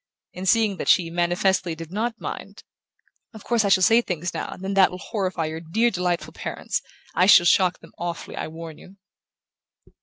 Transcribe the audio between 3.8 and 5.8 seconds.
say things now and then that will horrify your